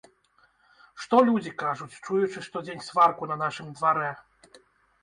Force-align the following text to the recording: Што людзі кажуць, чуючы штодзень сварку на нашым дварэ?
Што 1.05 1.19
людзі 1.27 1.53
кажуць, 1.65 1.99
чуючы 2.05 2.45
штодзень 2.49 2.85
сварку 2.89 3.23
на 3.35 3.39
нашым 3.45 3.67
дварэ? 3.79 4.11